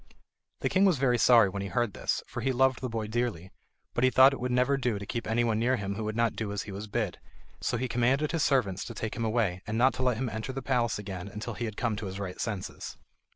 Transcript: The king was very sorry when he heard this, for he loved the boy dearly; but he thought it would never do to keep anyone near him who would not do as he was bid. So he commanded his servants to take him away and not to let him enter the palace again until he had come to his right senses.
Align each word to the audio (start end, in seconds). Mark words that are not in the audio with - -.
The 0.61 0.69
king 0.69 0.83
was 0.83 0.97
very 0.97 1.19
sorry 1.19 1.47
when 1.47 1.61
he 1.61 1.67
heard 1.67 1.93
this, 1.93 2.23
for 2.25 2.41
he 2.41 2.51
loved 2.51 2.81
the 2.81 2.89
boy 2.89 3.05
dearly; 3.05 3.51
but 3.93 4.03
he 4.03 4.09
thought 4.09 4.33
it 4.33 4.39
would 4.39 4.51
never 4.51 4.75
do 4.75 4.97
to 4.97 5.05
keep 5.05 5.27
anyone 5.27 5.59
near 5.59 5.75
him 5.75 5.93
who 5.93 6.03
would 6.05 6.15
not 6.15 6.35
do 6.35 6.51
as 6.51 6.63
he 6.63 6.71
was 6.71 6.87
bid. 6.87 7.19
So 7.59 7.77
he 7.77 7.87
commanded 7.87 8.31
his 8.31 8.41
servants 8.41 8.83
to 8.85 8.95
take 8.95 9.15
him 9.15 9.23
away 9.23 9.61
and 9.67 9.77
not 9.77 9.93
to 9.93 10.01
let 10.01 10.17
him 10.17 10.27
enter 10.27 10.53
the 10.53 10.63
palace 10.63 10.97
again 10.97 11.27
until 11.27 11.53
he 11.53 11.65
had 11.65 11.77
come 11.77 11.95
to 11.97 12.07
his 12.07 12.19
right 12.19 12.41
senses. 12.41 12.97